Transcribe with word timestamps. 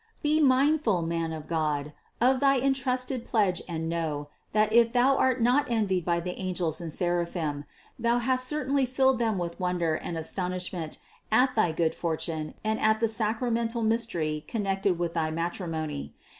Be 0.23 0.41
mindful, 0.41 1.03
man 1.03 1.31
of 1.31 1.45
God, 1.45 1.93
of 2.19 2.39
thy 2.39 2.57
entrusted 2.59 3.23
pledge 3.23 3.59
THE 3.59 3.65
CONCEPTION 3.65 3.91
585 3.91 4.09
and 4.09 4.13
know, 4.17 4.29
that 4.51 4.73
if 4.73 4.91
thou 4.91 5.15
art 5.15 5.43
not 5.43 5.69
envied 5.69 6.03
by 6.05 6.19
the 6.19 6.33
angels 6.41 6.81
and 6.81 6.91
seraphim, 6.91 7.65
thou 7.99 8.17
hast 8.17 8.47
certainly 8.47 8.87
filled 8.87 9.19
them 9.19 9.37
with 9.37 9.59
wonder 9.59 9.93
and 9.93 10.17
astonishment 10.17 10.97
at 11.31 11.53
thy 11.55 11.71
good 11.71 11.93
fortune 11.93 12.55
and 12.63 12.79
at 12.79 12.99
the 12.99 13.07
sacra 13.07 13.51
mental 13.51 13.83
mystery 13.83 14.43
connected 14.47 14.97
with 14.97 15.13
thy 15.13 15.29
matrimony. 15.29 16.15